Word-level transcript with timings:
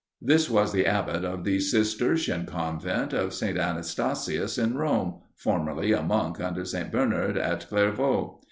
This 0.19 0.49
was 0.49 0.73
the 0.73 0.87
abbot 0.87 1.23
of 1.23 1.43
the 1.43 1.59
Cistercian 1.59 2.47
convent 2.47 3.13
of 3.13 3.35
St. 3.35 3.55
Anastasius 3.55 4.57
in 4.57 4.75
Rome, 4.75 5.19
formerly 5.35 5.91
a 5.91 6.01
monk 6.01 6.39
under 6.41 6.65
St. 6.65 6.91
Bernard 6.91 7.37
at 7.37 7.69
Clairvaux. 7.69 8.39